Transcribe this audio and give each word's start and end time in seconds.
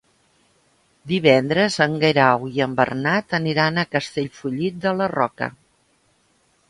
Divendres 1.11 1.77
en 1.85 1.97
Guerau 2.03 2.47
i 2.55 2.65
en 2.67 2.73
Bernat 2.79 3.37
aniran 3.41 3.77
a 3.83 3.87
Castellfollit 3.97 4.81
de 4.87 4.99
la 5.03 5.11
Roca. 5.13 5.55